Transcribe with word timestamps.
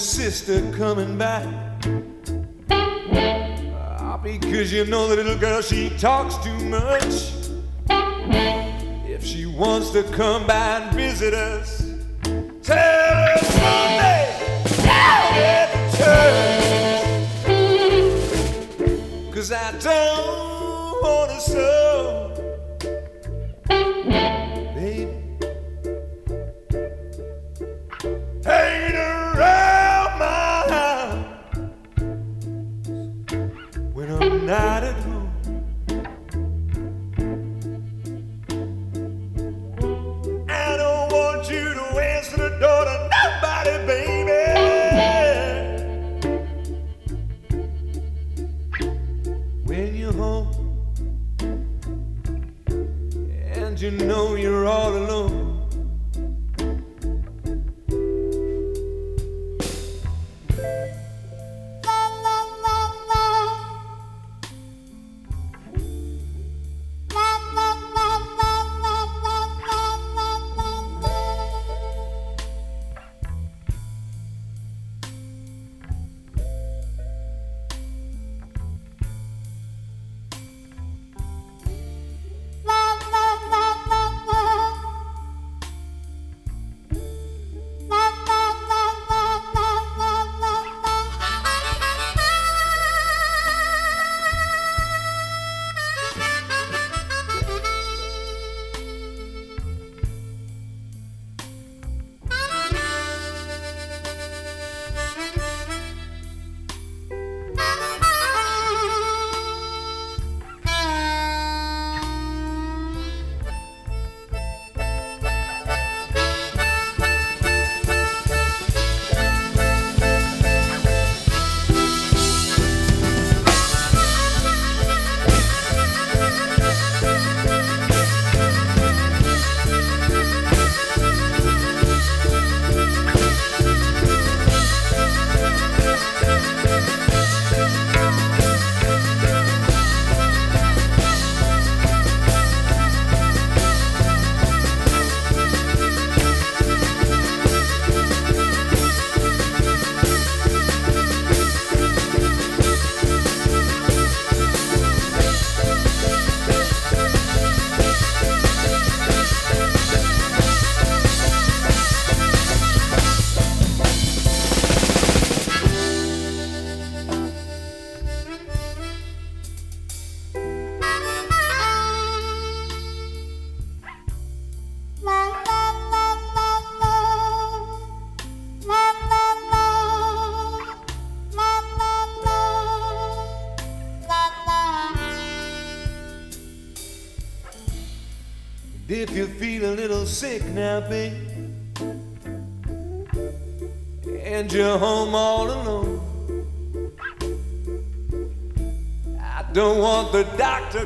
Sister 0.00 0.60
coming 0.72 1.16
back. 1.16 1.46
Uh, 2.70 4.16
because 4.18 4.72
you 4.72 4.84
know 4.86 5.08
the 5.08 5.16
little 5.16 5.36
girl, 5.36 5.62
she 5.62 5.90
talks 5.98 6.36
too 6.44 6.58
much. 6.66 7.32
If 9.08 9.24
she 9.24 9.46
wants 9.46 9.90
to 9.90 10.02
come 10.04 10.46
by 10.46 10.80
and 10.80 10.94
visit 10.94 11.34
us, 11.34 11.94
tell 12.62 13.09
Cause 19.50 19.58
I 19.58 19.78
don't 19.78 21.02
wanna 21.02 21.40
sew. 21.40 21.79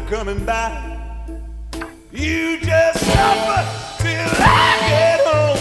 Coming 0.08 0.44
by. 0.44 0.70
You 2.12 2.60
just 2.60 3.00
suffer 3.00 3.64
till 4.02 4.30
I 4.38 4.78
get 4.88 5.20
home. 5.26 5.58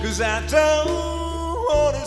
Cause 0.02 0.20
I 0.20 0.44
don't 0.46 0.86
want 0.86 1.96
to 1.96 2.06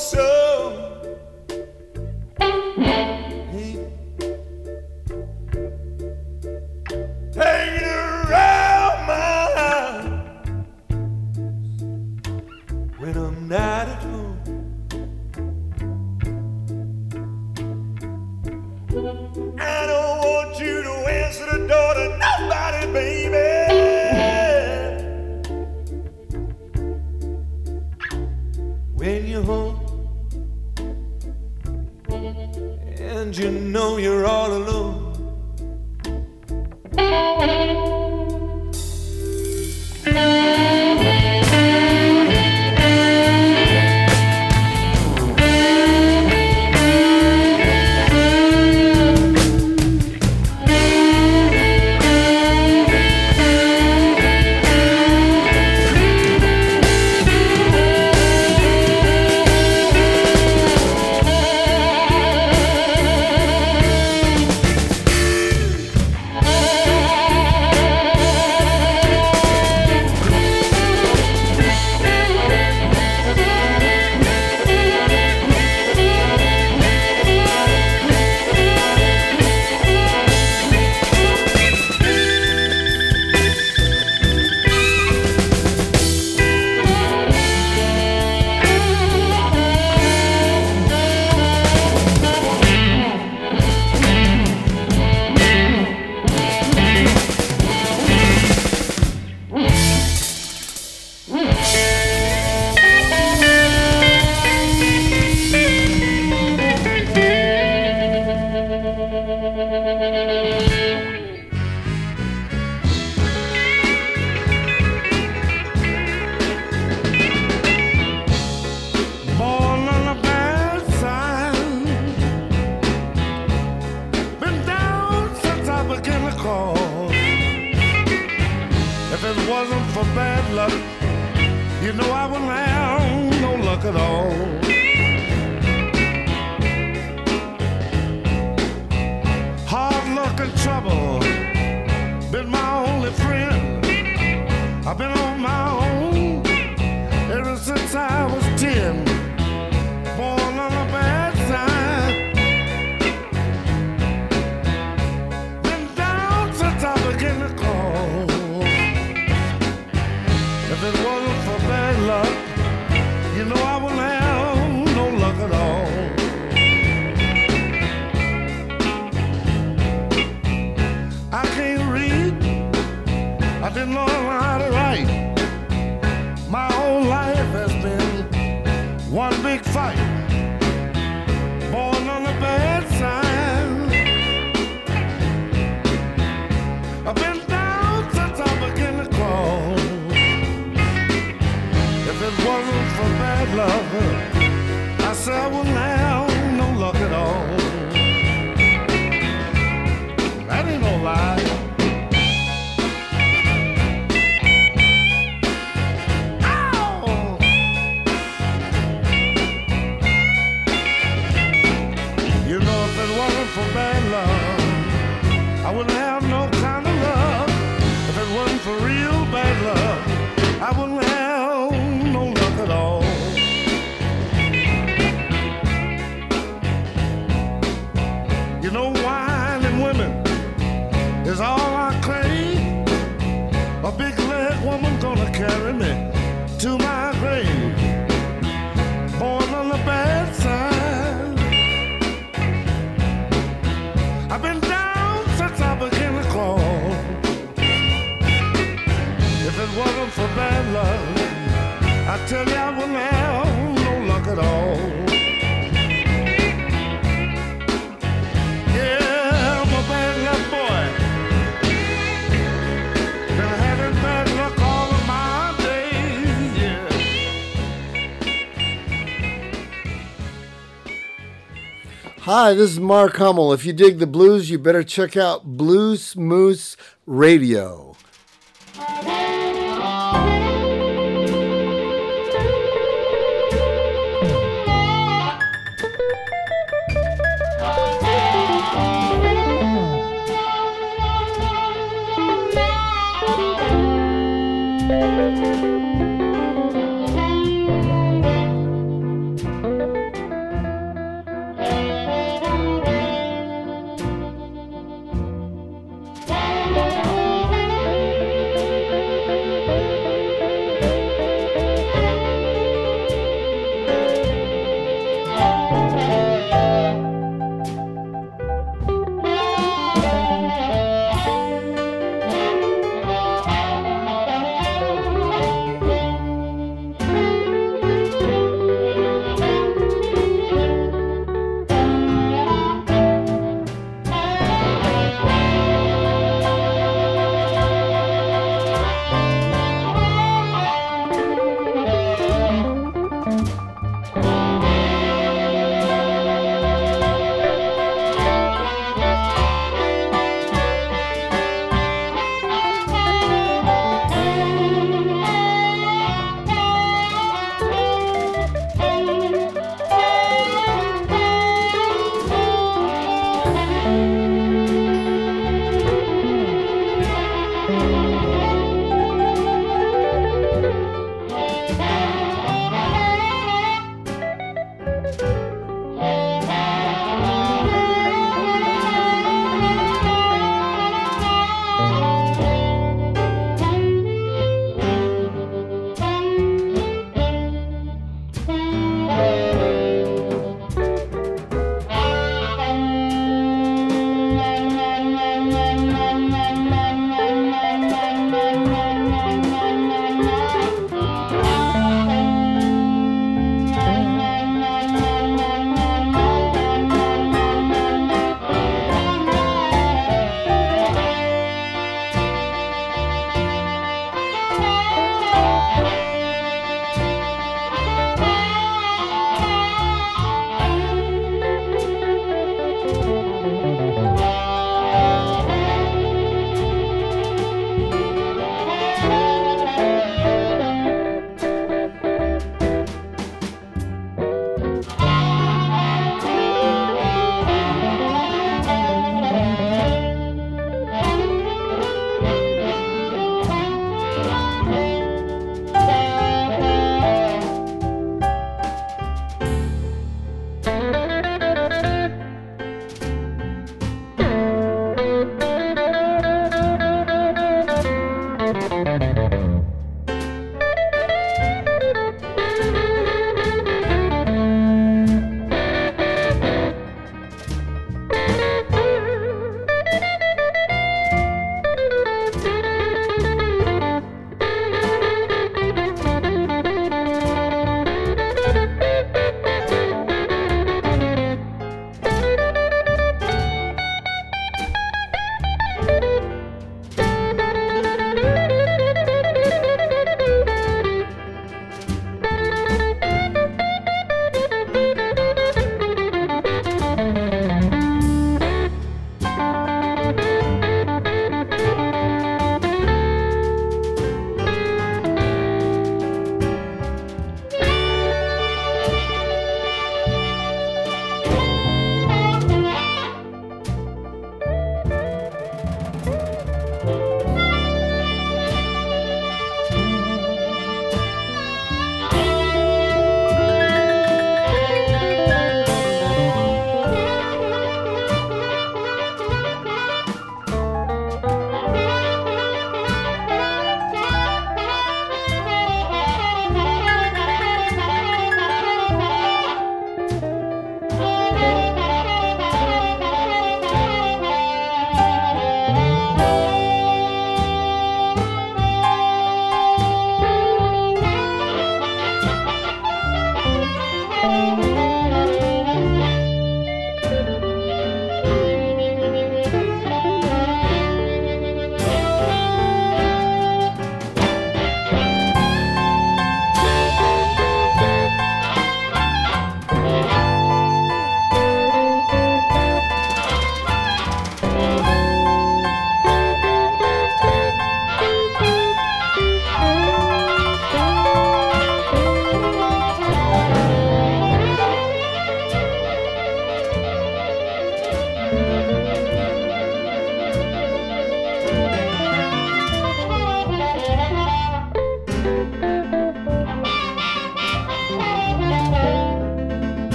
Hi, 272.27 272.53
this 272.53 272.72
is 272.72 272.79
Mark 272.81 273.16
Hummel. 273.16 273.53
If 273.53 273.66
you 273.66 273.72
dig 273.72 274.00
the 274.00 274.05
blues, 274.05 274.50
you 274.50 274.59
better 274.59 274.83
check 274.83 275.16
out 275.16 275.55
Blues 275.55 276.18
Moose 276.18 276.75
Radio. 277.05 277.86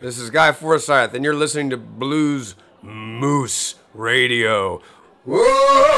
This 0.00 0.18
is 0.18 0.30
Guy 0.30 0.50
Forsyth, 0.50 1.14
and 1.14 1.24
you're 1.24 1.32
listening 1.32 1.70
to 1.70 1.76
Blues 1.76 2.56
Moose 2.82 3.76
Radio. 3.94 4.82
Whoa! 5.24 5.92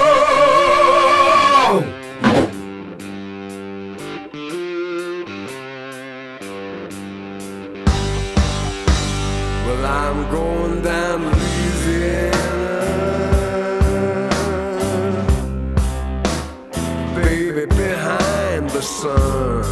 Going 10.35 10.83
down 10.83 11.23
Louisiana. 11.23 12.33
Baby, 17.15 17.67
behind 17.67 18.71
the 18.71 18.83
sun. 18.83 19.64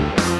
Well, 0.00 0.39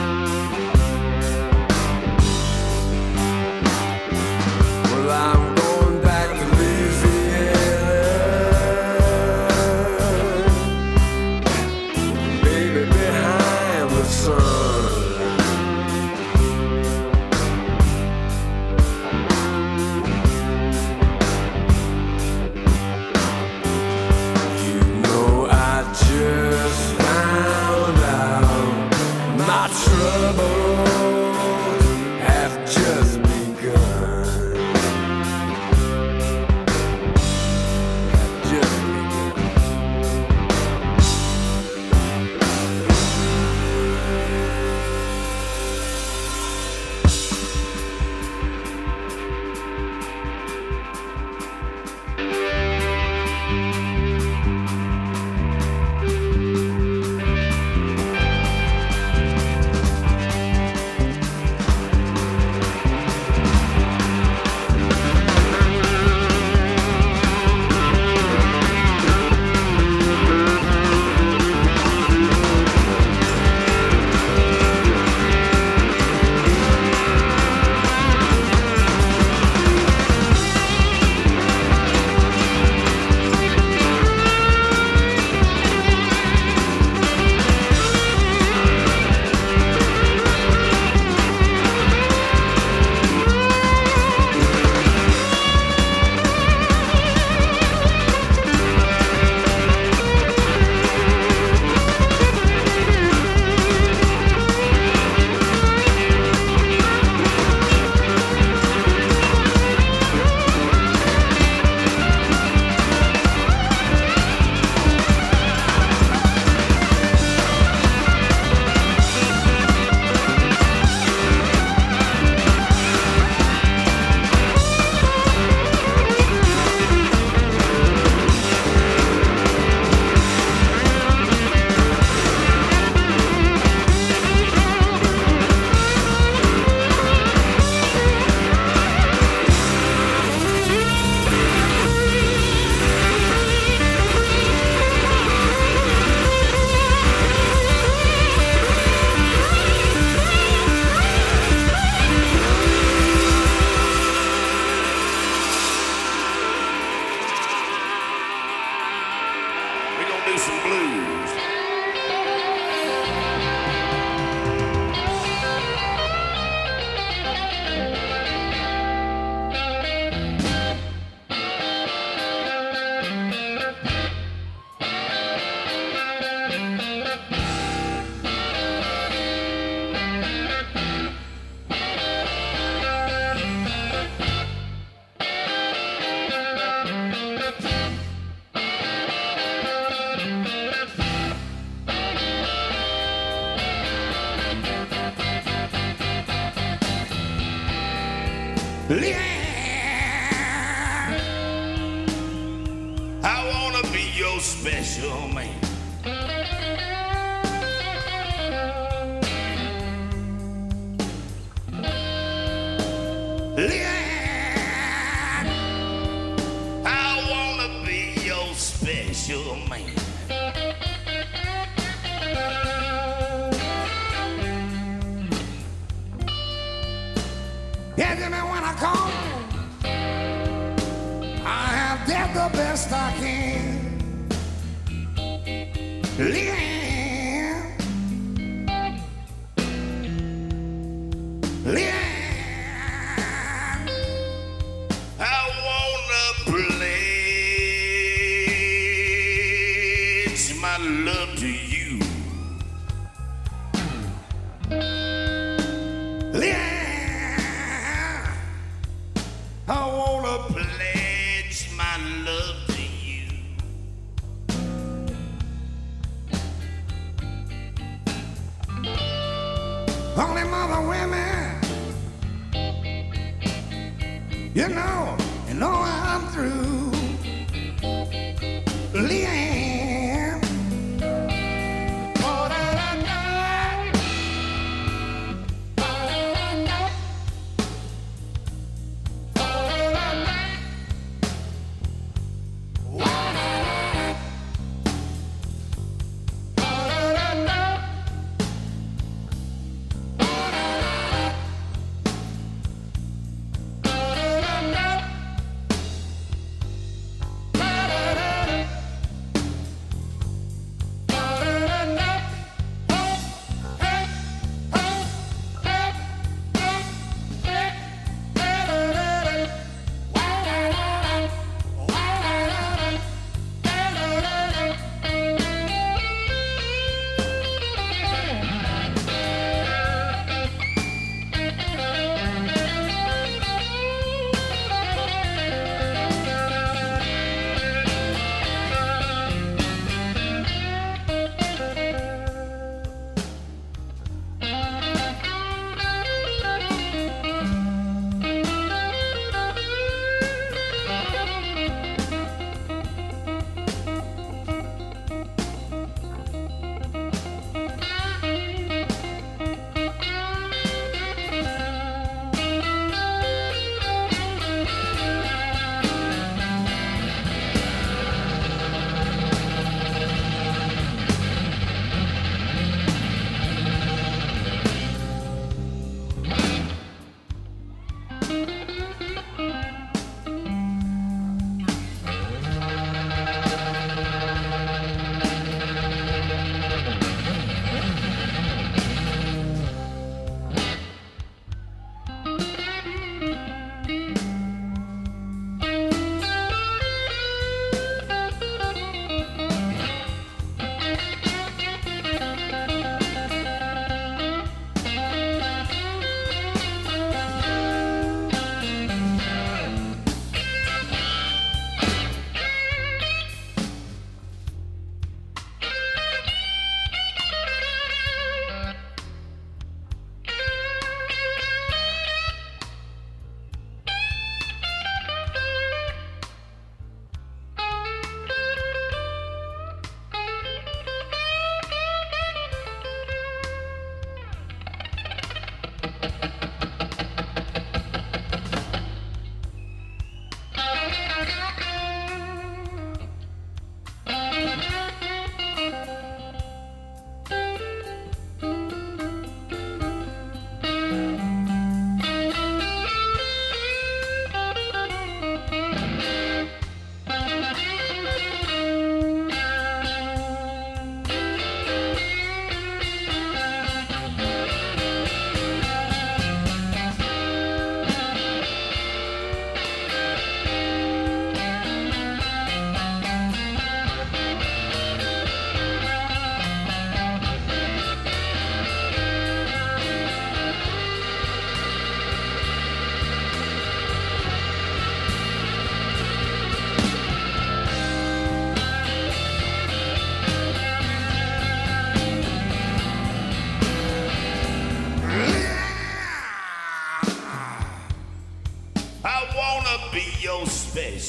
the 232.34 232.48
best 232.56 232.92
I 232.92 233.12
can. 233.18 233.80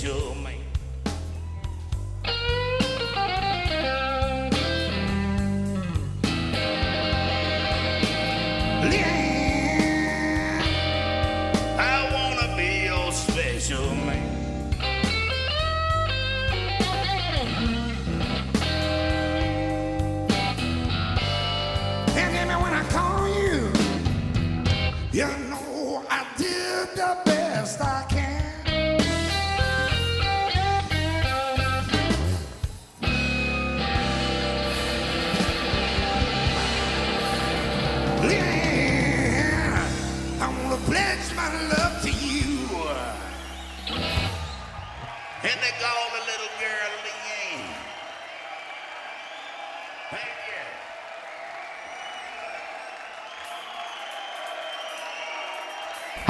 Special 0.01 0.30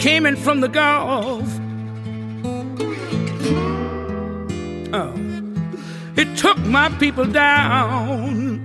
Came 0.00 0.24
in 0.24 0.34
from 0.34 0.62
the 0.62 0.68
Gulf. 0.68 1.46
Oh. 4.94 5.12
It 6.16 6.38
took 6.38 6.56
my 6.60 6.88
people 6.98 7.26
down. 7.26 8.64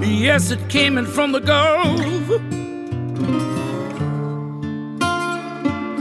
Yes, 0.00 0.52
it 0.52 0.68
came 0.68 0.96
in 0.96 1.06
from 1.06 1.32
the 1.32 1.40
Gulf. 1.40 2.30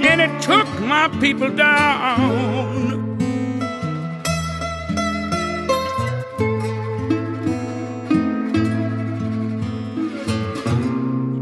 And 0.03 0.21
it 0.21 0.41
took 0.43 0.67
my 0.81 1.07
people 1.19 1.49
down. 1.49 3.00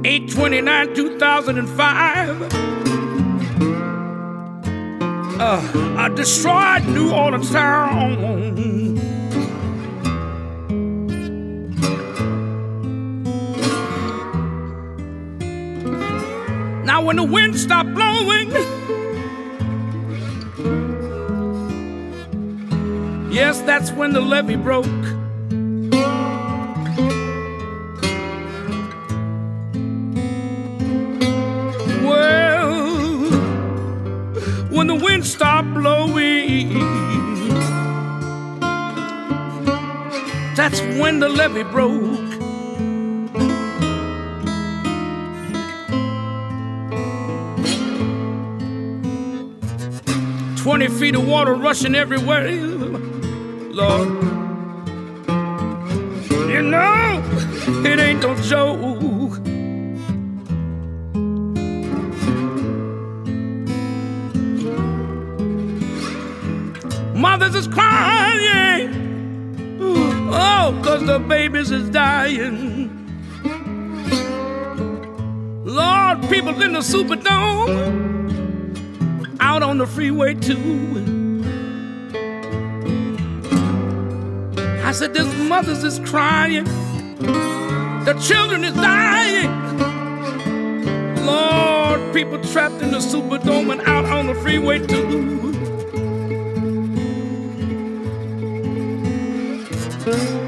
Eight 0.09 0.31
twenty 0.31 0.59
nine, 0.59 0.95
two 0.95 1.19
thousand 1.19 1.59
and 1.59 1.69
five. 1.69 2.41
Uh, 5.39 5.61
I 5.99 6.09
destroyed 6.15 6.83
New 6.87 7.13
Orleans 7.13 7.51
town. 7.51 8.15
Now 16.83 17.03
when 17.03 17.17
the 17.17 17.23
wind 17.23 17.55
stopped 17.55 17.93
blowing, 17.93 18.49
yes, 23.31 23.61
that's 23.61 23.91
when 23.91 24.13
the 24.13 24.21
levee 24.21 24.55
broke. 24.55 24.87
Wind 35.01 35.25
stopped 35.25 35.73
blowing, 35.73 36.73
that's 40.55 40.81
when 40.99 41.19
the 41.19 41.29
levee 41.29 41.63
broke. 41.63 42.27
Twenty 50.57 50.87
feet 50.87 51.15
of 51.15 51.27
water 51.27 51.53
rushing 51.53 51.95
everywhere, 51.95 52.51
Lord. 52.51 54.09
You 56.49 56.61
know, 56.61 57.23
it 57.85 57.99
ain't 57.99 58.21
no 58.21 58.35
joke. 58.41 58.88
Mothers 67.19 67.53
is 67.53 67.67
crying. 67.67 69.09
Oh, 70.31 70.81
cause 70.81 71.05
the 71.05 71.19
babies 71.19 71.69
is 71.69 71.89
dying. 71.89 72.87
Lord, 75.65 76.21
people 76.29 76.61
in 76.61 76.71
the 76.71 76.79
Superdome, 76.79 77.75
out 79.41 79.63
on 79.63 79.79
the 79.79 79.85
freeway 79.85 80.33
too. 80.33 80.95
I 84.85 84.93
said, 84.93 85.13
this 85.13 85.27
mothers 85.49 85.83
is 85.83 85.99
crying. 86.09 86.63
The 88.05 88.13
children 88.25 88.63
is 88.63 88.73
dying. 88.75 89.51
Lord, 91.25 92.13
people 92.13 92.41
trapped 92.45 92.81
in 92.81 92.91
the 92.91 92.99
Superdome 92.99 93.73
and 93.73 93.81
out 93.81 94.05
on 94.05 94.27
the 94.27 94.35
freeway 94.35 94.79
too. 94.79 95.48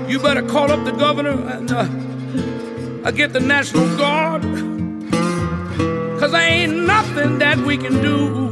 You 0.07 0.20
better 0.20 0.41
call 0.41 0.72
up 0.72 0.86
the 0.86 0.91
governor 0.91 1.32
and 1.49 1.72
uh, 1.72 3.12
get 3.12 3.34
the 3.34 3.39
National 3.39 3.86
Guard. 3.97 4.41
Cause 6.20 6.32
there 6.32 6.41
ain't 6.41 6.86
nothing 6.86 7.39
that 7.39 7.57
we 7.57 7.78
can 7.78 8.01
do. 8.01 8.51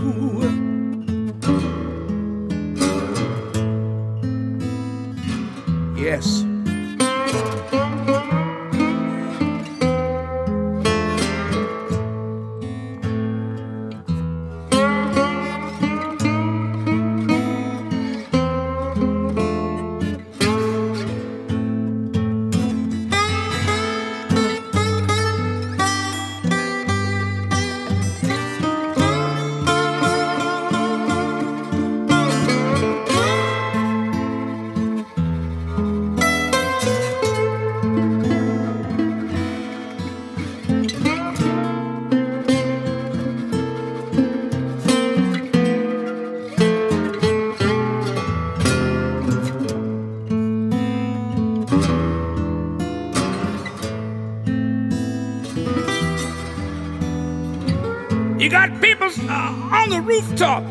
You 58.40 58.50
got 58.50 58.82
people 58.82 59.10
uh, 59.30 59.70
on 59.74 59.90
the 59.90 60.00
rooftop. 60.00 60.64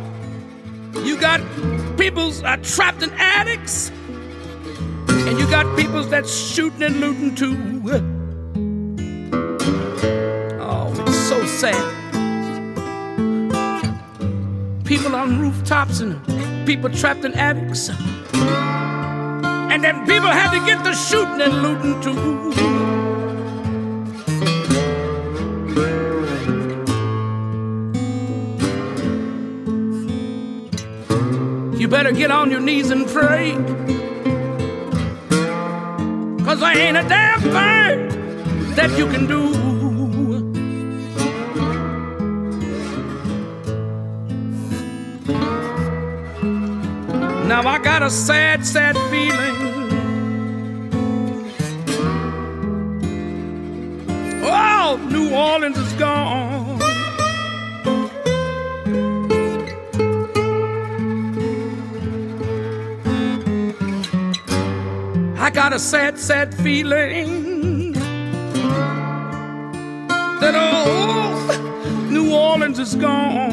You 1.04 1.20
got 1.20 1.42
people 1.98 2.32
are 2.46 2.56
trapped 2.56 3.02
in 3.02 3.10
attics, 3.10 3.90
and 5.10 5.38
you 5.38 5.46
got 5.50 5.76
people 5.76 6.02
that's 6.02 6.34
shooting 6.34 6.82
and 6.82 6.98
looting 6.98 7.34
too. 7.34 7.54
Oh, 10.58 10.94
it's 11.06 11.18
so 11.28 11.44
sad. 11.44 11.94
People 14.86 15.14
on 15.14 15.38
rooftops 15.38 16.00
and 16.00 16.66
people 16.66 16.88
trapped 16.88 17.26
in 17.26 17.34
attics. 17.34 17.90
And 19.70 19.84
then 19.84 20.06
people 20.06 20.28
had 20.28 20.58
to 20.58 20.64
get 20.64 20.82
to 20.84 20.94
shooting 20.94 21.42
and 21.42 21.62
looting 21.62 22.00
too. 22.00 22.97
Better 31.98 32.12
get 32.12 32.30
on 32.30 32.48
your 32.48 32.60
knees 32.60 32.92
and 32.92 33.08
pray. 33.08 33.54
Cause 36.44 36.60
there 36.60 36.78
ain't 36.78 36.96
a 36.96 37.02
damn 37.08 37.40
thing 37.40 38.74
that 38.76 38.96
you 38.96 39.06
can 39.08 39.26
do. 39.26 39.42
Now 47.48 47.66
I 47.66 47.80
got 47.80 48.04
a 48.04 48.10
sad, 48.10 48.64
sad 48.64 48.96
feeling. 49.10 49.57
Got 65.68 65.76
a 65.76 65.78
sad, 65.78 66.18
sad 66.18 66.54
feeling 66.54 67.92
that 70.40 70.54
old 70.54 72.10
New 72.10 72.32
Orleans 72.32 72.78
is 72.78 72.94
gone. 72.94 73.50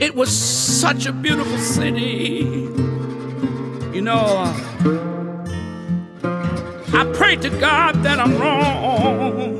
It 0.00 0.16
was 0.16 0.36
such 0.36 1.06
a 1.06 1.12
beautiful 1.12 1.58
city. 1.58 2.68
You 3.94 4.02
know, 4.02 4.52
I 6.92 7.12
pray 7.14 7.36
to 7.36 7.50
God 7.60 8.02
that 8.02 8.18
I'm 8.18 8.36
wrong. 8.38 9.55